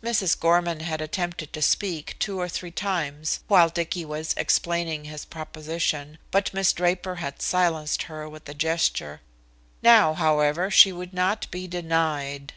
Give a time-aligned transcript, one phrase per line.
[0.00, 0.38] Mrs.
[0.38, 6.18] Gorman had attempted to speak two or three times while Dicky was explaining his proposition,
[6.30, 9.22] but Miss Draper had silenced her with a gesture.
[9.82, 12.52] Now, however, she would not be denied.